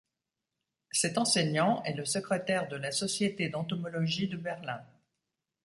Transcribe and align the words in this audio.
Cet 0.91 1.19
enseignant 1.19 1.83
est 1.83 1.93
le 1.93 2.05
secrétaire 2.05 2.67
de 2.67 2.75
la 2.75 2.91
Société 2.91 3.49
d’entomologie 3.49 4.27
de 4.27 4.35
Berlin. 4.35 4.81